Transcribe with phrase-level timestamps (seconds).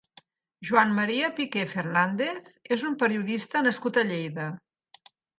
[0.67, 4.47] Joan Maria Piqué Fernández és un periodista nascut a Lleida.